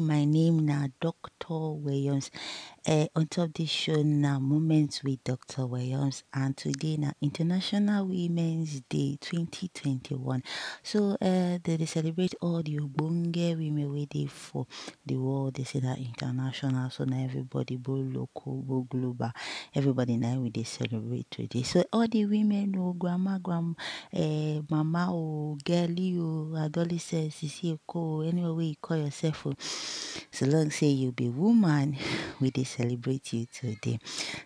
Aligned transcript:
my 0.00 0.22
name 0.24 0.62
na 0.62 0.86
Dr. 1.02 1.74
Williams. 1.82 2.30
Uh, 2.86 3.06
on 3.16 3.26
top 3.26 3.46
of 3.46 3.54
this 3.54 3.68
show 3.68 4.00
na 4.04 4.38
Moments 4.38 5.02
with 5.02 5.18
Dr. 5.24 5.66
Williams 5.66 6.22
and 6.32 6.56
today 6.56 6.96
now 6.96 7.10
International 7.20 8.06
Women's 8.06 8.80
Day 8.88 9.18
2021. 9.20 10.40
So 10.84 11.16
uh, 11.20 11.58
they, 11.64 11.76
dey 11.78 11.84
celebrate 11.84 12.36
all 12.40 12.62
the 12.62 12.76
ogbonge 12.78 13.58
women 13.58 14.06
dey 14.08 14.26
for 14.26 14.68
the 15.04 15.16
world. 15.16 15.54
They 15.54 15.64
say 15.64 15.80
that 15.80 15.98
international, 15.98 16.90
so 16.90 17.02
na 17.04 17.24
everybody 17.24 17.74
both 17.76 18.06
local, 18.14 18.62
both 18.62 18.88
global. 18.88 19.32
Everybody 19.74 20.16
now 20.16 20.38
we 20.38 20.50
dey 20.50 20.62
celebrate 20.62 21.28
today. 21.28 21.64
So 21.64 21.82
all 21.92 22.06
the 22.06 22.24
women, 22.26 22.76
oh, 22.78 22.92
grandma, 22.92 23.38
grandma, 23.38 23.74
uh, 24.14 24.62
mama, 24.70 25.08
oh, 25.10 25.58
girlie, 25.64 26.16
oh, 26.20 26.54
adolescent, 26.56 27.32
sisi, 27.32 27.76
eko, 27.76 28.28
anywhere 28.28 28.62
you 28.62 28.76
call 28.80 28.98
yourself, 28.98 29.44
oh, 29.48 29.54
so 30.30 30.46
long 30.46 30.70
say 30.70 30.86
you 30.86 31.10
be 31.10 31.28
woman, 31.28 31.96
we 32.40 32.50
dey 32.52 32.62
celebrate 32.76 33.32
you 33.32 33.46
today. 33.46 33.98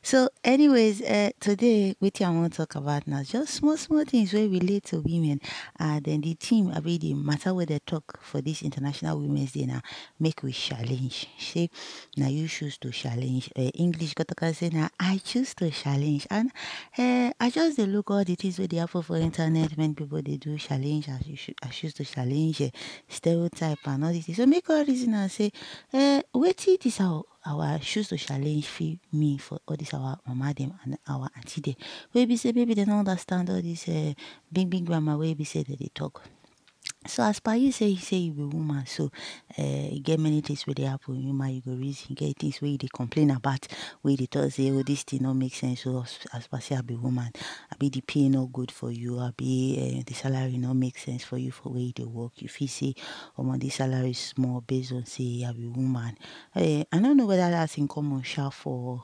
So, 0.03 0.29
anyways, 0.45 1.03
uh, 1.03 1.31
today 1.41 1.95
wetin 2.03 2.27
I 2.27 2.31
wan 2.31 2.51
talk 2.51 2.75
about 2.77 3.07
now, 3.07 3.23
just 3.23 3.55
small 3.55 3.77
small 3.77 4.05
things 4.05 4.33
where 4.33 4.49
relate 4.49 4.85
to 4.87 5.01
women. 5.01 5.41
And 5.79 6.05
then 6.05 6.21
the 6.21 6.35
theme 6.35 6.71
abi 6.75 6.99
the 6.99 7.15
matter 7.15 7.53
wey 7.55 7.65
they 7.65 7.79
talk 7.81 8.21
for 8.23 8.41
this 8.41 8.63
International 8.63 9.19
Women's 9.21 9.53
Day 9.53 9.67
now, 9.67 9.81
make 10.19 10.43
we 10.43 10.53
challenge. 10.53 11.29
Say 11.39 11.71
now 12.17 12.29
you 12.29 12.49
choose 12.49 12.79
to 12.79 12.91
challenge. 12.91 13.51
Uh, 13.57 13.71
English 13.75 14.15
katakan 14.15 14.55
say 14.55 14.71
now, 14.71 14.89
I 14.99 15.19
choose 15.19 15.55
to 15.57 15.71
challenge. 15.71 16.27
And 16.31 16.51
uh, 16.99 17.33
I 17.41 17.51
just 17.51 17.77
dey 17.77 17.87
look 17.87 18.11
all 18.11 18.25
the 18.25 18.35
things 18.37 18.59
wey 18.59 18.67
dey 18.67 18.79
happen 18.79 19.03
for 19.03 19.17
internet 19.17 19.77
when 19.77 19.95
people 19.95 20.23
they 20.23 20.37
do 20.37 20.57
challenge. 20.59 21.09
I, 21.09 21.19
choo- 21.37 21.55
I 21.63 21.69
choose 21.69 21.95
to 21.95 22.05
challenge. 22.05 22.61
Uh, 22.63 22.69
stereotype 23.09 23.79
and 23.87 24.05
all 24.05 24.13
this. 24.13 24.35
So 24.37 24.47
make 24.47 24.69
all 24.71 24.85
reason 24.85 25.15
and 25.15 25.31
say, 25.31 25.51
uh, 25.93 26.23
wetin 26.35 26.81
this 26.81 27.01
our 27.01 27.25
our 27.47 27.79
choose 27.79 28.09
to 28.09 28.17
challenge 28.17 28.67
fit 28.67 28.99
mean 29.13 29.39
for 29.39 29.59
all 29.67 29.77
this 29.77 29.95
our 29.95 30.19
mama 30.27 30.53
them 30.55 30.75
and 30.85 30.99
our 31.09 31.29
auntie 31.37 31.61
them. 31.61 31.75
Wey 32.13 32.25
be 32.27 32.37
say 32.37 32.53
maybe 32.53 32.75
they 32.75 32.85
don't 32.85 32.99
understand 33.07 33.51
all 33.51 33.63
this 33.63 33.89
uh, 33.89 34.13
big 34.53 34.69
big 34.71 34.85
grammar 34.87 35.17
wey 35.17 35.35
be 35.35 35.45
say 35.45 35.63
they 35.63 35.77
dey 35.77 35.91
talk. 35.95 36.23
So 37.07 37.23
as 37.23 37.41
per 37.41 37.55
you 37.55 37.73
say 37.73 37.87
you 37.89 37.97
say 37.97 38.19
you 38.19 38.33
be 38.33 38.43
woman, 38.45 38.85
so 38.85 39.11
uh, 39.59 39.63
e 39.63 40.01
get 40.05 40.21
many 40.21 40.43
things 40.43 40.67
wey 40.67 40.75
dey 40.75 40.83
happen 40.83 41.15
in 41.17 41.23
human 41.23 41.55
you 41.55 41.63
go 41.63 41.73
reason, 41.73 42.09
e 42.13 42.15
get 42.15 42.37
things 42.39 42.61
you 42.61 42.77
dey 42.77 42.89
complain 42.93 43.31
about, 43.31 43.67
wey 44.03 44.17
they 44.17 44.27
talk 44.27 44.51
say 44.53 44.71
oh 44.71 44.83
this 44.83 45.03
thing 45.05 45.23
no 45.23 45.33
make 45.33 45.55
sense. 45.55 45.81
So 45.81 46.03
as, 46.03 46.19
as 46.35 46.47
per 46.47 46.61
say 46.61 46.77
I 46.77 46.83
be 46.83 46.95
woman, 46.97 47.31
abi 47.73 47.89
the 47.89 48.03
pay 48.03 48.29
no 48.29 48.47
good 48.49 48.71
for 48.71 48.91
you, 48.91 49.19
abi 49.19 49.99
uh, 50.01 50.03
the 50.07 50.13
salary 50.13 50.59
no 50.59 50.75
make 50.75 50.99
sense 50.99 51.25
for 51.25 51.39
you 51.39 51.53
for 51.53 51.71
where 51.71 51.81
you 51.81 51.93
dey 51.95 52.05
work. 52.05 52.33
You 52.37 52.49
feel 52.51 52.69
say 52.69 52.95
my, 53.39 53.57
this 53.57 53.77
salary 53.77 54.13
small 54.13 54.61
based 54.61 54.93
on 54.93 55.07
say 55.07 55.43
I 55.49 55.53
be 55.53 55.69
woman. 55.69 56.19
Uh, 56.55 56.85
I 56.93 56.99
no 56.99 57.15
know 57.15 57.25
whether 57.25 57.51
that's 57.51 57.79
in 57.79 57.89
common 57.89 58.21
sha 58.23 58.51
for 58.51 59.01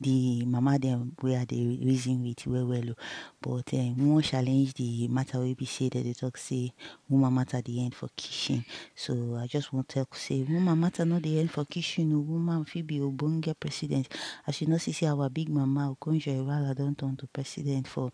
the 0.00 0.44
mama 0.46 0.78
wey 1.22 1.36
I 1.36 1.44
dey 1.44 1.78
reason 1.82 2.22
with 2.22 2.46
well 2.46 2.66
well. 2.66 2.94
But 3.40 3.72
um 3.74 4.14
we 4.14 4.22
challenge 4.22 4.74
the 4.74 5.08
matter 5.08 5.40
wey 5.40 5.54
be 5.54 5.64
say 5.66 5.88
dem 5.88 6.04
dey 6.04 6.12
talk 6.12 6.36
say 6.36 6.72
woman 7.08 7.34
matter 7.34 7.60
dey 7.60 7.80
end 7.80 7.94
for 7.94 8.08
kitchen. 8.16 8.64
So 8.94 9.36
I 9.40 9.46
just 9.46 9.72
wan 9.72 9.84
talk 9.84 10.14
say 10.14 10.42
woman 10.42 10.78
matter 10.80 11.04
no 11.04 11.18
dey 11.18 11.38
end 11.40 11.50
for 11.50 11.64
kitchen 11.64 12.12
o. 12.14 12.20
Woman 12.20 12.64
fit 12.64 12.86
ogbonge 12.86 13.54
president. 13.58 14.08
As 14.46 14.60
you 14.60 14.68
know 14.68 14.78
see 14.78 14.92
say 14.92 15.06
our 15.06 15.28
big 15.28 15.48
mama 15.48 15.94
Okonjo-Iweala 16.00 16.76
don 16.76 16.94
turn 16.94 17.16
to 17.16 17.26
president 17.26 17.88
for 17.88 18.10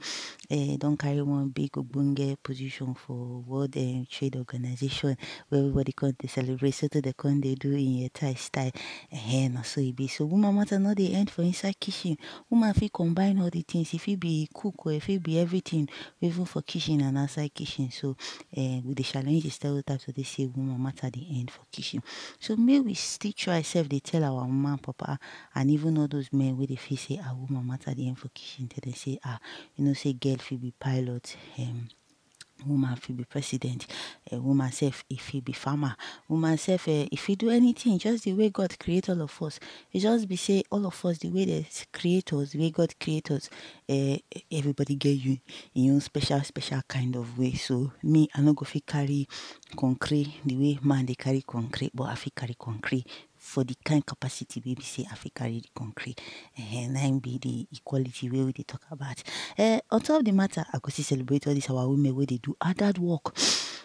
um 0.51 0.77
don 0.79 0.97
carry 0.97 1.21
one 1.23 1.49
big 1.49 1.73
ogbonge 1.73 2.37
position 2.43 2.95
for 2.95 3.41
World 3.47 3.77
um 3.77 4.07
Trade 4.11 4.37
Organization 4.37 5.17
wey 5.51 5.59
everybody 5.59 5.93
come 5.93 6.13
dey 6.19 6.29
celebrate. 6.29 6.73
Sotey 6.75 7.03
dem 7.03 7.13
come 7.17 7.41
dey 7.41 7.55
do 7.57 7.75
Nyetai 7.75 8.39
style. 8.39 8.73
Ehen 9.13 9.55
na 9.55 9.63
so 9.63 9.81
e 9.81 9.93
be. 9.93 10.09
So 10.09 10.25
woman 10.25 10.55
matter 10.55 10.79
no 10.79 10.95
dey 10.95 11.13
end 11.13 11.31
for 11.31 11.43
inside 11.43 11.74
kitchen. 11.79 12.17
Woman 12.51 12.75
fit 12.75 12.93
combine 12.93 13.41
all 13.41 13.51
the 13.51 13.63
things. 13.63 13.95
E 13.95 13.99
fit 13.99 14.19
be 14.21 14.49
cook 14.53 14.87
or 14.87 14.93
e 14.93 14.99
fit 15.01 15.23
be 15.23 15.39
everything 15.39 15.89
even 16.21 16.45
for 16.45 16.63
kitchen 16.63 17.01
and 17.03 17.19
outside 17.19 17.53
kitchen. 17.55 17.91
So 17.91 18.17
um 18.57 18.83
we 18.87 18.95
dey 18.95 19.03
challenge 19.03 19.43
the 19.45 19.51
stereotype 19.51 20.01
to 20.01 20.13
dey 20.13 20.23
say 20.23 20.47
woman 20.47 20.83
matter 20.83 21.11
dey 21.11 21.27
end 21.31 21.51
for 21.51 21.63
kitchen. 21.71 22.03
So 22.41 22.57
make 22.57 22.85
we 22.85 22.95
still 22.95 23.33
try 23.33 23.63
sef 23.63 23.89
dey 23.89 24.01
tell 24.01 24.25
our 24.25 24.47
mama 24.47 24.79
papa 24.79 25.19
and 25.55 25.71
even 25.71 25.99
all 25.99 26.09
those 26.09 26.33
men 26.33 26.57
wey 26.59 26.67
dey 26.67 26.77
feel 26.77 26.99
say 26.99 27.21
ah 27.25 27.35
woman 27.35 27.67
matter 27.67 27.95
dey 27.95 28.07
end 28.09 28.19
for 28.19 28.29
kitchen 28.29 28.69
tell 28.69 28.81
dem 28.83 28.95
say 28.95 29.19
ah 29.25 29.39
you 29.77 29.85
know 29.85 29.93
say 29.95 30.13
girl 30.13 30.37
fit 30.37 30.61
be 30.61 30.73
pilot 30.79 31.37
um 31.59 31.89
woman 32.67 32.97
fit 32.97 33.17
be 33.17 33.25
president, 33.25 33.87
um 34.33 34.45
woman 34.45 34.71
sef 34.73 35.05
e 35.09 35.17
fit 35.17 35.45
be 35.45 35.53
farmer, 35.53 35.97
woman 36.29 36.57
sef 36.59 36.89
um 36.89 37.09
e 37.11 37.17
fit 37.17 37.39
do 37.39 37.51
anything 37.51 37.99
just 37.99 38.25
the 38.25 38.33
way 38.33 38.51
God 38.51 38.79
create 38.79 39.09
all 39.09 39.23
of 39.23 39.43
us. 39.43 39.61
E 39.93 39.99
just 40.01 40.29
be 40.29 40.37
say 40.37 40.63
all 40.71 40.87
of 40.87 41.05
us 41.05 41.19
the 41.19 41.31
way 41.31 41.45
dem 41.47 41.65
create 41.93 42.33
us, 42.33 42.51
the 42.53 42.59
way 42.59 42.71
God 42.71 42.95
create 43.01 43.31
us 43.31 43.49
um 43.89 44.19
everybody 44.51 44.95
get 44.97 45.11
you 45.19 45.39
im 45.75 45.95
own 45.95 46.01
special 46.01 46.41
special 46.43 46.81
kind 46.89 47.17
of 47.17 47.39
way. 47.39 47.53
So 47.53 47.93
me 48.03 48.29
I 48.35 48.41
no 48.41 48.53
go 48.53 48.65
fit 48.65 48.87
carry 48.87 49.29
concrete 49.77 50.41
the 50.45 50.57
way 50.57 50.79
man 50.83 51.07
dey 51.07 51.15
carry 51.15 51.43
concrete 51.43 51.91
but 51.95 52.05
I 52.05 52.15
fit 52.15 52.35
carry 52.35 52.55
concrete 52.59 53.07
for 53.45 53.63
the 53.63 53.77
kind 53.85 54.05
capacity 54.05 54.63
wey 54.65 54.75
be 54.75 54.83
say 54.83 55.07
concrete. 55.77 56.21
Na 56.89 57.01
im 57.01 57.19
be 57.19 57.39
the 57.39 57.67
equality 57.77 58.31
wey 58.31 58.43
we 58.43 58.53
dey 58.53 58.63
talk 58.65 58.81
about. 58.91 59.23
um 59.59 59.81
on 59.91 60.01
top 60.01 60.21
of 60.21 60.25
the 60.25 60.33
matter 60.33 60.65
I 60.73 60.79
go 60.81 60.89
still 60.89 61.05
celebrate 61.05 61.47
all 61.47 61.55
this 61.55 61.69
our 61.71 61.87
women 61.89 62.17
where 62.17 62.27
they 62.27 62.39
do 62.39 62.57
hard 62.61 62.99
work 62.99 63.37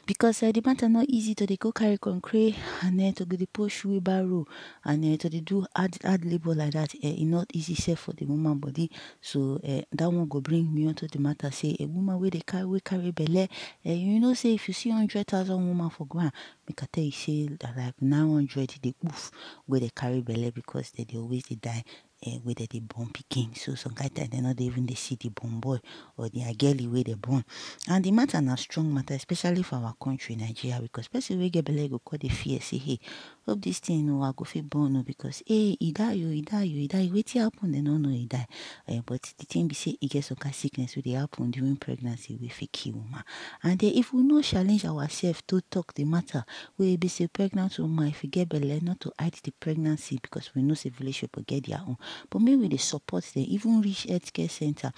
because 0.09 0.41
um 0.41 0.51
the 0.51 0.61
matter 0.65 0.89
no 0.89 1.05
easy 1.07 1.35
to 1.35 1.45
dey 1.45 1.55
go 1.55 1.71
carry 1.71 1.95
concrete 1.99 2.55
and 2.81 2.99
um 2.99 3.13
to 3.13 3.25
dey 3.25 3.45
push 3.45 3.85
wheelbarrow 3.85 4.43
and 4.85 5.05
um 5.05 5.17
to 5.19 5.29
dey 5.29 5.39
do 5.39 5.63
hard 5.75 5.95
hard 6.03 6.25
labour 6.25 6.55
like 6.55 6.71
that 6.73 6.91
um 6.95 6.99
e 7.03 7.25
no 7.25 7.45
easy 7.53 7.75
sef 7.75 7.99
for 7.99 8.13
the 8.13 8.25
woman 8.25 8.57
body. 8.57 8.89
So 9.21 9.59
um 9.63 9.83
that 9.91 10.11
one 10.11 10.27
go 10.27 10.41
bring 10.41 10.73
me 10.73 10.87
unto 10.87 11.07
the 11.07 11.19
matter 11.19 11.51
say 11.51 11.77
a 11.79 11.85
woman 11.85 12.19
wey 12.19 12.31
dey 12.31 12.41
carry 12.41 12.65
wey 12.65 12.79
carry 12.79 13.11
belle 13.11 13.43
um 13.85 13.91
you 13.91 14.19
know 14.19 14.33
say 14.33 14.55
if 14.55 14.67
you 14.67 14.73
see 14.73 14.89
hundred 14.89 15.27
thousand 15.27 15.67
woman 15.67 15.91
for 15.91 16.07
ground 16.07 16.31
make 16.67 16.81
I 16.81 16.87
tell 16.91 17.03
you 17.03 17.11
say 17.11 17.47
like 17.61 18.01
nine 18.01 18.33
hundred 18.33 18.73
dey 18.81 18.95
oof 19.05 19.29
wey 19.67 19.79
dey 19.81 19.91
carry 19.95 20.21
belle 20.21 20.49
because 20.49 20.89
dem 20.89 21.05
dey 21.05 21.19
always 21.19 21.43
dey 21.43 21.55
die 21.61 21.83
um 22.25 22.41
wey 22.45 22.53
dem 22.53 22.67
dey 22.69 22.79
born 22.81 23.07
pikin. 23.13 23.55
So 23.57 23.75
some 23.75 23.93
kind 23.95 24.13
time 24.13 24.27
dem 24.29 24.43
no 24.43 24.53
dey 24.53 24.65
even 24.65 24.85
dey 24.85 24.95
see 24.95 25.15
the 25.15 25.29
born 25.29 25.59
boy 25.59 25.79
or 26.17 26.29
their 26.29 26.53
girlie 26.53 26.87
wey 26.87 27.03
dem 27.03 27.19
born. 27.19 27.43
And 27.87 28.03
the 28.03 28.11
matter 28.11 28.41
na 28.41 28.55
strong 28.55 28.93
matter 28.93 29.13
especially 29.13 29.63
for 29.63 29.77
our 29.77 29.93
country 30.01 30.35
Nigeria 30.35 30.79
because 30.81 31.07
person 31.07 31.39
wey 31.39 31.49
get 31.49 31.65
belle 31.65 31.87
go 31.87 31.99
come 31.99 32.19
dey 32.19 32.29
fear 32.29 32.59
say 32.59 32.77
hey 32.77 32.99
hope 33.49 33.61
this 33.61 33.79
thing 33.79 34.09
o 34.11 34.21
I 34.23 34.31
go 34.35 34.43
fit 34.45 34.69
born 34.69 34.95
o 34.97 35.03
because 35.03 35.41
hey 35.47 35.75
e 35.79 35.91
die 35.91 36.23
o 36.23 36.29
e 36.31 36.41
die 36.41 36.71
o 36.75 36.77
e 36.77 36.87
die 36.87 37.09
wetin 37.11 37.41
happen 37.41 37.71
dem 37.71 37.83
no 37.83 37.97
know 37.97 38.11
e 38.11 38.25
die. 38.27 38.45
um 38.87 39.01
but 39.05 39.21
the 39.37 39.45
thing 39.45 39.67
be 39.67 39.73
say 39.75 39.97
e 39.99 40.07
get 40.07 40.23
some 40.23 40.37
kind 40.37 40.53
sickness 40.53 40.95
wey 40.95 41.01
dey 41.01 41.11
happen 41.13 41.49
during 41.51 41.75
pregnancy 41.75 42.37
wey 42.39 42.47
fit 42.49 42.71
kill 42.71 42.93
woman. 42.93 43.23
And 43.63 43.83
um 43.83 43.91
if 43.95 44.13
we 44.13 44.21
no 44.21 44.41
challenge 44.41 44.85
ourself 44.85 45.45
to 45.47 45.61
talk 45.61 45.93
the 45.95 46.05
matter 46.05 46.45
wey 46.77 46.93
e 46.93 46.97
be 46.97 47.07
say 47.07 47.27
pregnant 47.27 47.77
woman 47.79 48.07
if 48.09 48.23
you 48.23 48.29
get 48.29 48.49
belle 48.49 48.79
not 48.81 48.99
to 48.99 49.11
hide 49.19 49.33
the 49.43 49.51
pregnancy 49.51 50.19
because 50.21 50.53
we 50.53 50.61
know 50.61 50.75
village 50.75 51.21
people 51.21 51.43
get 51.45 51.65
their 51.65 51.79
own 51.79 51.97
but 52.29 52.41
we 52.41 52.67
dey 52.67 52.77
support 52.77 53.23
dem 53.33 53.45
even 53.47 53.81
reach 53.81 54.05
healthcare 54.07 54.49
center 54.49 54.91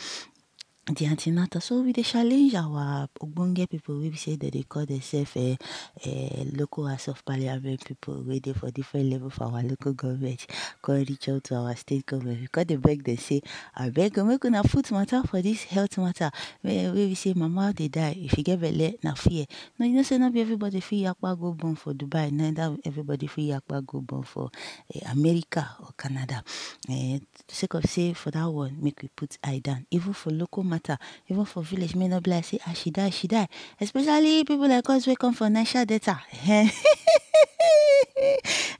the 0.95 1.05
antenatal. 1.05 1.61
So 1.61 1.81
we 1.81 1.93
dey 1.93 2.03
challenge 2.03 2.53
our 2.55 3.07
ogbonge 3.21 3.69
people 3.69 3.99
wey 3.99 4.09
be 4.09 4.17
say 4.17 4.35
dem 4.35 4.49
dey 4.49 4.63
call 4.63 4.85
themselves 4.85 5.35
um 5.37 5.57
um 6.05 6.49
local 6.57 6.87
house 6.87 7.07
of 7.07 7.23
parliament 7.23 7.83
people 7.85 8.23
wey 8.25 8.39
dey 8.39 8.53
for 8.53 8.71
different 8.71 9.07
level 9.09 9.29
for 9.29 9.45
our 9.45 9.63
local 9.63 9.93
government 9.93 10.45
come 10.81 10.95
reach 10.95 11.29
out 11.29 11.43
to 11.45 11.55
our 11.55 11.75
state 11.75 12.05
government. 12.05 12.41
We 12.41 12.47
come 12.47 12.65
dey 12.65 12.75
beg 12.75 13.03
dem 13.03 13.17
say 13.17 13.41
abeg 13.77 14.17
o 14.17 14.25
make 14.25 14.43
una 14.45 14.63
put 14.63 14.91
matter 14.91 15.23
for 15.23 15.41
this 15.41 15.63
health 15.63 15.97
matter 15.97 16.29
wey 16.63 16.89
wey 16.89 17.07
be 17.07 17.15
say 17.15 17.33
mama 17.35 17.73
dey 17.73 17.87
die 17.87 18.15
if 18.17 18.37
you 18.37 18.43
get 18.43 18.59
belle 18.59 18.93
na 19.03 19.13
fear. 19.13 19.45
No 19.79 19.85
you 19.85 19.93
know 19.93 20.03
say 20.03 20.17
no 20.17 20.29
be 20.29 20.41
everybody 20.41 20.79
fit 20.81 21.05
yakpa 21.05 21.39
go 21.39 21.53
born 21.53 21.75
for 21.75 21.93
Dubai 21.93 22.31
neither 22.31 22.75
everybody 22.83 23.27
fit 23.27 23.43
yakpa 23.49 23.85
go 23.85 24.01
born 24.01 24.23
for 24.23 24.49
um 25.05 25.11
America 25.19 25.69
or 25.79 25.89
Canada. 25.97 26.43
um 26.89 27.21
sake 27.47 27.73
of 27.75 27.85
say 27.85 28.13
for 28.13 28.31
that 28.31 28.45
one 28.49 28.75
make 28.81 29.01
we 29.01 29.09
put 29.15 29.37
eye 29.43 29.59
down 29.63 29.85
even 29.91 30.13
for 30.13 30.31
local 30.31 30.63
matter. 30.81 30.97
Even 31.29 31.45
for 31.45 31.63
village 31.63 31.95
make 31.95 32.05
e 32.05 32.09
no 32.09 32.19
be 32.21 32.29
like 32.31 32.45
say 32.45 32.59
ah 32.67 32.73
she 32.73 32.91
die 32.91 33.09
she 33.11 33.27
die. 33.27 33.47
Especially 33.79 34.43
people 34.43 34.67
like 34.67 34.89
us 34.89 35.07
wey 35.07 35.15
come 35.15 35.33
from 35.33 35.53
Niger 35.53 35.85
Delta 35.85 36.19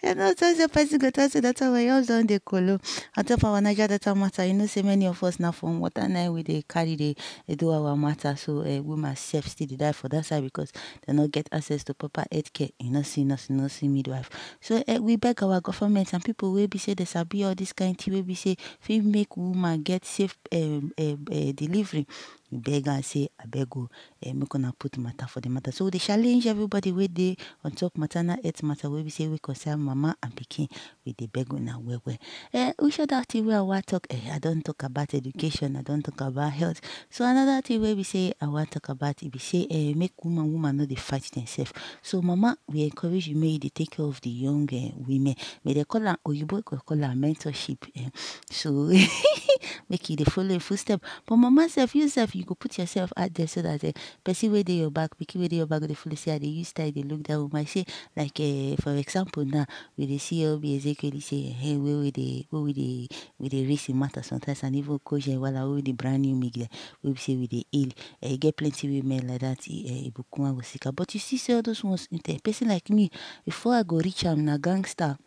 you 0.04 0.16
know 0.16 0.34
talk 0.34 0.56
say 0.56 0.68
person 0.68 0.98
go 1.00 1.10
talk 1.12 1.30
say 1.32 1.42
Dr. 1.42 1.72
Williams 1.72 2.08
don 2.08 2.26
dey 2.26 2.40
kolo 2.40 2.80
on 3.16 3.24
top 3.26 3.44
our 3.44 3.62
Niger 3.62 3.88
Delta 3.88 4.16
matter 4.16 4.46
you 4.46 4.54
know 4.54 4.66
say 4.66 4.82
many 4.82 5.06
of 5.06 5.24
us 5.24 5.40
now 5.40 5.52
from 5.52 5.80
water 5.80 6.02
im 6.02 6.34
we 6.34 6.44
dey 6.44 6.64
carry 6.68 6.96
dey 6.96 7.16
dey 7.48 7.56
do 7.56 7.70
our 7.72 7.96
matter 7.96 8.36
so 8.36 8.62
um 8.62 8.86
woman 8.86 9.16
sef 9.16 9.48
still 9.48 9.68
dey 9.68 9.76
die 9.76 9.92
for 9.92 10.10
that 10.10 10.26
side 10.26 10.44
because 10.44 10.72
dem 11.06 11.18
no 11.18 11.28
get 11.28 11.48
access 11.52 11.84
to 11.84 11.94
proper 11.94 12.26
healthcare. 12.32 12.72
You 12.80 12.90
know, 12.92 13.04
see 13.04 13.24
nurse, 13.24 13.50
you 13.50 13.56
no 13.56 13.68
see 13.68 13.88
midwife. 13.88 14.30
So 14.60 14.84
um 14.88 15.04
we 15.04 15.18
beg 15.18 15.44
our 15.44 15.62
government 15.62 16.14
and 16.14 16.24
people 16.24 16.54
wey 16.54 16.66
be 16.68 16.78
say 16.80 16.94
dem 16.96 17.06
sabi 17.06 17.44
all 17.44 17.54
this 17.56 17.74
kind 17.74 17.92
of 17.96 18.04
thing 18.04 18.14
wey 18.14 18.22
be 18.22 18.36
say 18.36 18.56
fit 18.80 19.04
make 19.04 19.38
woman 19.38 19.84
get 19.84 20.06
safe 20.06 20.36
um 20.52 20.92
um 20.98 21.26
um 21.32 21.52
delivery 21.54 22.08
we 22.10 22.41
beg 22.52 22.88
am 22.88 23.02
say 23.04 23.30
abeg 23.40 23.76
o 23.78 23.88
um 24.26 24.40
make 24.40 24.56
una 24.56 24.74
put 24.78 24.98
matter 24.98 25.28
for 25.28 25.40
the 25.42 25.50
matter. 25.50 25.72
So 25.72 25.86
we 25.86 25.92
dey 25.92 26.00
challenge 26.00 26.46
everybody 26.48 26.92
wey 26.92 27.08
dey 27.08 27.38
on 27.64 27.72
top 27.72 27.98
maternal 27.98 28.38
health 28.44 28.64
matter 28.64 28.90
wey 28.90 29.04
be 29.04 29.10
say 29.10 29.28
we 29.28 29.38
concern 29.40 29.80
mama 29.80 30.16
and 30.22 30.36
pikin 30.36 30.70
we 31.06 31.14
dey 31.14 31.28
beg 31.28 31.52
una 31.54 31.80
well 31.80 32.02
well. 32.06 32.18
Um 32.54 32.74
which 32.80 33.00
other 33.00 33.24
thing 33.28 33.46
wey 33.46 33.56
i 33.56 33.62
wan 33.62 33.82
talk 33.84 34.08
um 34.12 34.20
i 34.34 34.40
don 34.40 34.62
talk 34.62 34.84
about 34.84 35.14
education 35.14 35.76
i 35.78 35.82
don 35.82 36.02
talk 36.02 36.20
about 36.22 36.52
health. 36.52 36.82
So 37.10 37.26
another 37.26 37.62
thing 37.62 37.82
wey 37.82 37.94
be 37.94 38.04
say 38.04 38.34
i 38.42 38.48
wan 38.48 38.66
talk 38.68 38.90
about 38.90 39.24
e 39.24 39.30
be 39.30 39.40
say 39.40 39.68
um 39.72 39.98
make 40.00 40.14
woman 40.24 40.52
woman 40.52 40.78
no 40.78 40.86
dey 40.86 40.96
fight 40.96 41.24
themselves. 41.34 41.74
So 42.02 42.22
mama 42.22 42.58
we 42.68 42.84
encourage 42.84 43.28
you 43.28 43.36
make 43.36 43.54
you 43.54 43.60
dey 43.60 43.70
take 43.70 43.92
care 43.92 44.06
of 44.06 44.20
the 44.22 44.30
young 44.30 44.68
um 44.74 45.06
women. 45.08 45.36
May 45.64 45.74
dey 45.74 45.84
call 45.86 46.08
am 46.08 46.18
oyibo 46.28 46.64
go 46.66 46.78
call 46.86 47.04
am 47.04 47.22
mentorship 47.22 47.78
um 47.98 48.12
so 48.50 48.92
make 49.90 50.10
you 50.10 50.16
dey 50.16 50.26
follow 50.26 50.54
im 50.54 50.60
footstep. 50.60 51.02
But 51.26 51.38
mama 51.38 51.70
sef 51.70 51.96
you 51.96 52.08
sef 52.10 52.36
you 52.36 52.44
go 52.44 52.56
put 52.56 52.78
yourself 52.78 53.12
out 53.18 53.34
there 53.34 53.48
so 53.48 53.62
that 53.62 53.84
um 53.84 53.94
person 54.24 54.52
wey 54.52 54.64
dey 54.64 54.74
your 54.84 54.90
back 54.92 55.18
pikin 55.18 55.42
wey 55.42 55.48
dey 55.48 55.58
your 55.58 55.66
back 55.68 55.82
go 55.82 55.88
dey 55.88 55.94
follow 55.94 56.16
say 56.16 56.34
i 56.34 56.38
dey 56.38 56.48
use 56.48 56.70
style 56.70 56.92
dey 56.92 57.04
look 57.04 57.24
that 57.28 57.40
woman. 57.40 57.66
Say 57.66 57.86
like 58.16 58.40
um 58.40 58.76
for 58.78 58.96
example 58.96 59.46
now 59.46 59.66
we 59.98 60.06
dey 60.08 60.18
see 60.18 60.46
obi 60.48 60.78
ezekwesili 60.78 61.22
say 61.22 61.56
um 61.64 61.84
wey 61.86 61.96
we 61.96 62.12
dey 62.12 62.46
wey 62.52 62.62
we 62.62 62.74
dey 62.74 63.08
we 63.40 63.50
dey 63.50 63.66
raise 63.66 63.90
im 63.90 64.00
matter 64.00 64.24
sometimes 64.24 64.64
and 64.64 64.76
even 64.76 65.00
coach 65.00 65.26
ewala 65.28 65.66
wey 65.74 65.82
be 65.82 65.92
brand 65.92 66.22
new 66.22 66.36
media 66.36 66.68
wey 67.04 67.12
be 67.12 67.20
say 67.20 67.36
we 67.36 67.48
dey 67.48 67.66
hail. 67.72 67.90
Um 68.24 68.32
e 68.32 68.38
get 68.38 68.56
plenty 68.58 68.88
women 69.02 69.28
like 69.28 69.40
that 69.42 69.60
ibukun 69.62 70.48
awosika. 70.50 70.92
But 70.96 71.14
you 71.14 71.20
see 71.20 71.38
say 71.38 71.54
all 71.54 71.62
those 71.62 71.84
ones 71.84 72.08
person 72.44 72.68
like 72.70 72.90
me 72.90 73.10
before 73.46 73.76
i 73.76 73.84
go 73.84 73.98
reach 73.98 74.26
am 74.26 74.46
na 74.46 74.58
gangster 74.58 75.18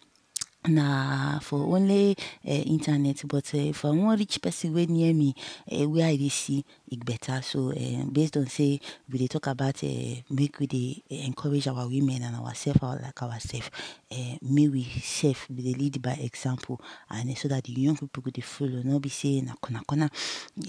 na 0.69 1.39
for 1.41 1.77
only 1.77 2.17
um 2.47 2.63
internet 2.67 3.21
but 3.27 3.53
um 3.55 3.61
if 3.61 3.85
i 3.85 3.91
wan 3.91 4.19
reach 4.19 4.41
person 4.41 4.73
wey 4.75 4.87
near 4.87 5.13
me 5.13 5.35
um 5.73 5.93
where 5.93 6.07
i 6.07 6.17
dey 6.17 6.29
see 6.29 6.65
e 6.95 7.05
better. 7.05 7.43
So 7.43 7.73
um 7.73 8.11
based 8.13 8.37
on 8.37 8.47
say 8.47 8.81
we 9.11 9.19
dey 9.19 9.27
talk 9.27 9.47
about 9.49 9.83
um 9.83 10.17
make 10.31 10.59
we 10.59 10.67
dey 10.67 11.03
encourage 11.11 11.67
our 11.69 11.87
women 11.89 12.23
and 12.23 12.37
ourself 12.37 12.83
our 12.83 12.97
like 13.01 13.23
ourself 13.23 13.71
um 14.13 14.39
make 14.43 14.71
we 14.73 14.85
sef 14.85 15.49
be 15.55 15.63
the 15.63 15.75
lead 15.75 16.01
by 16.03 16.13
example. 16.13 16.81
And 17.11 17.37
so 17.37 17.49
that 17.49 17.65
the 17.65 17.73
young 17.73 17.97
people 17.97 18.23
could 18.23 18.43
follow 18.45 18.83
Not 18.85 19.03
be 19.03 19.09
say 19.09 19.41
na 19.41 19.55
corner 19.61 19.81
corner 19.87 20.11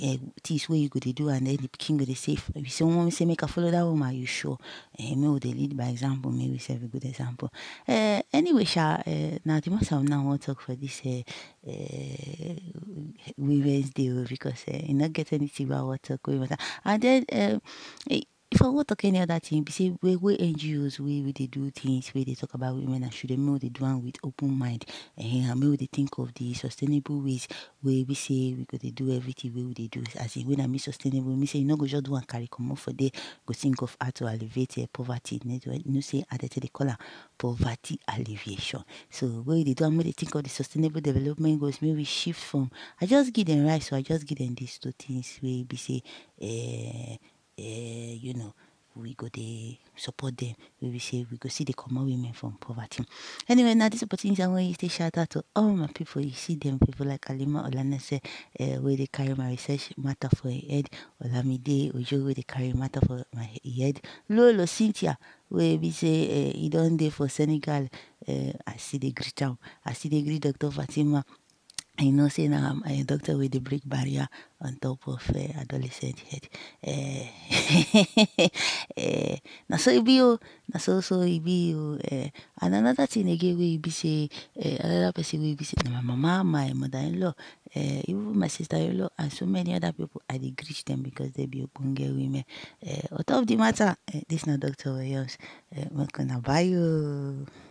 um 0.04 0.32
things 0.44 0.68
wey 0.70 0.78
you 0.80 0.90
dey 0.90 1.12
do 1.12 1.30
and 1.30 1.48
then 1.48 1.58
the 1.58 1.68
king 1.70 1.98
dey 1.98 2.14
say 2.14 2.34
if 2.34 2.52
you 2.82 3.12
say 3.12 3.26
make 3.26 3.42
a 3.44 3.48
follow 3.48 3.72
that 3.72 3.86
woman 3.86 4.16
you 4.16 4.26
sure? 4.26 4.58
Um 5.00 5.22
make 5.22 5.32
we 5.32 5.40
dey 5.40 5.54
lead 5.54 5.78
by 5.78 5.86
example 5.86 6.32
make 6.32 6.52
we 6.52 6.58
set 6.58 6.78
a 6.78 6.88
good 6.88 7.06
example. 7.06 7.52
Um 7.88 8.22
anyway 8.34 8.64
sha 8.66 9.02
um 9.06 9.40
na 9.46 9.60
the 9.60 9.70
matter 9.72 10.00
now 10.02 10.22
i 10.22 10.24
wan 10.26 10.38
talk 10.40 10.62
for 10.62 10.76
this 10.76 11.02
um 11.06 11.24
women's 13.38 13.90
day 13.92 14.10
because 14.28 14.64
um 14.68 14.82
e 14.90 14.94
no 14.94 15.08
get 15.10 15.34
anything 15.34 15.72
i 15.72 15.82
wan 15.82 15.98
talk 16.02 16.28
matter 16.28 16.58
and 16.86 17.02
then 17.02 17.26
um 17.34 17.62
if 18.56 18.62
I 18.62 18.70
wan 18.70 18.86
talk 18.86 19.04
any 19.04 19.20
other 19.20 19.38
thing. 19.40 19.64
Be 19.64 19.72
say 19.74 19.94
we 20.02 20.16
wey 20.16 20.38
NGOs 20.38 21.00
wey 21.02 21.22
we 21.22 21.34
dey 21.34 21.48
do 21.48 21.70
things 21.72 22.14
wey 22.16 22.24
dey 22.24 22.36
talk 22.36 22.54
about 22.54 22.76
women 22.76 23.04
and 23.04 23.14
should 23.14 23.30
we 23.30 23.60
dey 23.60 23.68
do 23.68 23.98
with 23.98 24.16
open 24.24 24.52
mind. 24.58 24.86
And 25.18 25.60
we 25.62 25.76
dey 25.76 25.90
think 25.92 26.18
of 26.20 26.34
the 26.36 26.54
sustainable 26.54 27.20
ways 27.20 27.50
wey 27.84 28.06
be 28.06 28.14
say 28.16 28.56
we 28.58 28.66
go 28.66 28.78
dey 28.78 28.92
do 28.92 29.14
everything 29.14 29.54
we 29.54 29.74
dey 29.74 29.88
do. 29.88 30.04
As 30.18 30.38
in 30.38 30.48
when 30.48 30.62
I 30.62 30.68
mean 30.68 30.80
sustainable 30.80 31.36
mean 31.36 31.48
say 31.48 31.60
you 31.60 31.66
know 31.66 31.76
go 31.76 31.86
just 31.86 32.06
do 32.06 32.16
am 32.16 32.22
carry 32.24 32.48
comot 32.48 32.80
for 32.80 32.94
there 32.94 33.10
go 33.46 33.54
think 33.54 33.82
of 33.82 33.98
how 34.00 34.12
to 34.12 34.26
alleviate 34.26 34.78
um 34.78 34.88
poverty. 34.94 35.42
You 35.44 35.82
know 35.88 36.00
say 36.00 36.24
dem 36.32 36.48
take 36.50 36.72
call 36.72 36.96
poverty 37.38 38.00
alleviation. 38.08 38.86
So 39.10 39.28
when 39.28 39.58
we 39.58 39.64
dey 39.66 39.74
do 39.74 39.90
we 39.90 40.06
dey 40.06 40.12
think 40.14 40.34
of 40.34 40.44
the 40.44 40.50
sustainable 40.50 41.02
development 41.02 41.60
goals 41.60 41.82
maybe 41.82 42.06
shift 42.06 42.42
from 42.42 42.72
I 43.02 43.06
just 43.06 43.34
give 43.34 43.48
dem 43.48 43.66
rice 43.68 43.92
I 43.92 44.02
just 44.02 44.26
give 44.26 44.38
them 44.38 44.56
these 44.56 44.78
two 44.78 44.94
things 44.98 45.40
wey 45.44 45.64
be 45.64 45.76
say 45.76 46.02
um 46.42 47.18
um 47.58 48.20
you 48.22 48.34
know 48.34 48.54
we 48.98 49.14
go 49.14 49.28
dey 49.28 49.78
support 49.96 50.36
dem 50.38 50.56
wey 50.82 50.90
be 50.90 51.00
say 51.00 51.26
we 51.30 51.38
go 51.38 51.50
still 51.50 51.66
dey 51.66 51.74
comot 51.74 52.06
women 52.06 52.32
from 52.34 52.54
poverty. 52.60 53.04
Anyway 53.50 53.74
na 53.76 53.90
this 53.90 54.04
opportunity 54.04 54.42
i 54.42 54.48
wan 54.48 54.64
use 54.64 54.78
take 54.78 54.92
shout 54.92 55.18
out 55.18 55.30
to 55.30 55.44
all 55.56 55.70
my 55.76 55.88
people. 55.88 56.22
You 56.22 56.32
see 56.32 56.56
dem 56.56 56.80
people 56.80 57.06
like 57.06 57.26
halima 57.28 57.64
olanese 57.70 58.22
um 58.60 58.84
wey 58.84 58.96
dey 58.96 59.08
carry 59.08 59.34
my 59.36 59.50
research 59.52 59.92
matter 59.98 60.30
for 60.30 60.48
im 60.50 60.62
head. 60.70 60.90
Olamide 61.22 61.94
ojo 61.94 62.26
wey 62.26 62.34
dey 62.36 62.44
carry 62.48 62.72
matter 62.74 63.02
for 63.06 63.26
my 63.34 63.50
head. 63.78 64.00
Lolo 64.30 64.66
cynthia 64.66 65.18
wey 65.50 65.76
be 65.78 65.92
say 65.92 66.48
um 66.48 66.52
e 66.56 66.70
don 66.70 66.96
dey 66.96 67.10
for 67.10 67.28
senegal. 67.30 67.90
Um 68.30 68.54
i 68.66 68.78
still 68.78 69.00
dey 69.02 69.12
greet 69.12 69.42
am. 69.42 69.58
I 69.86 69.92
still 69.94 70.12
dey 70.12 70.22
greet 70.24 70.42
dr 70.42 70.72
fatima 70.72 71.26
you 72.00 72.12
know 72.12 72.28
say 72.28 72.48
um 72.48 72.84
a 72.86 73.04
doctor 73.04 73.38
wey 73.38 73.48
dey 73.48 73.60
break 73.60 73.82
barrier 73.88 74.28
on 74.62 74.76
top 74.82 75.00
of 75.08 75.24
um 75.32 75.52
adolescent 75.60 76.20
head 76.28 76.44
um 76.88 77.28
um 78.98 79.38
na 79.70 79.78
so 79.78 79.92
e 79.92 80.02
be 80.04 80.20
o 80.22 80.36
na 80.74 80.80
so 80.80 81.00
so 81.00 81.24
e 81.24 81.40
be 81.40 81.72
o 81.74 81.96
um 81.96 82.30
and 82.62 82.76
another 82.76 83.06
thing 83.08 83.30
again 83.32 83.56
wey 83.58 83.78
be 83.78 83.90
say 83.92 84.28
um 84.60 84.76
another 84.84 85.14
person 85.16 85.40
wey 85.42 85.56
be 85.56 85.64
say 85.64 85.78
na 85.88 86.02
my 86.02 86.16
mama 86.16 86.44
my 86.44 86.74
mother-in-law 86.76 87.32
um 87.76 88.02
even 88.08 88.36
my 88.38 88.48
sister-in-law 88.52 89.10
and 89.18 89.32
so 89.32 89.46
many 89.46 89.72
other 89.74 89.94
people 89.96 90.22
I 90.30 90.38
dey 90.38 90.52
greet 90.52 90.84
dem 90.86 91.02
because 91.02 91.32
dem 91.32 91.48
be 91.50 91.64
ogbonge 91.64 92.12
women 92.12 92.44
um 92.84 93.18
on 93.20 93.24
top 93.24 93.42
of 93.42 93.48
the 93.48 93.56
matter 93.56 93.96
um 94.14 94.22
this 94.28 94.46
na 94.46 94.58
Dr. 94.58 95.00
Oyoms 95.00 95.38
um 95.72 95.96
make 96.04 96.20
una 96.20 96.40
bye. 96.44 97.65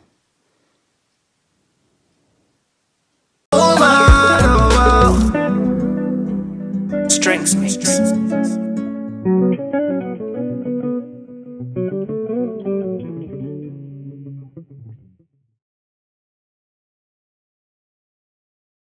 Strengths 7.24 7.54
mix. 7.54 7.83